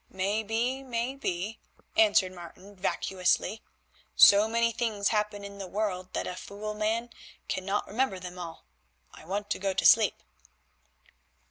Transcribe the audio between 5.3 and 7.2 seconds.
in the world that a fool man